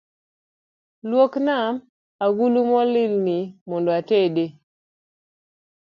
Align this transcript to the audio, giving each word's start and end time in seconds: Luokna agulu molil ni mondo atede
Luokna 1.09 1.55
agulu 2.25 2.61
molil 2.71 3.13
ni 3.25 3.37
mondo 3.69 3.89
atede 3.99 4.45